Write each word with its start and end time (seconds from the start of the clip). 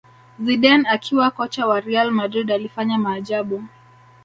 zidane 0.39 0.89
akiwa 0.89 1.31
kocha 1.31 1.67
wa 1.67 1.79
Real 1.81 2.11
Madrid 2.11 2.51
alifanya 2.51 2.97
maajabu 2.97 3.63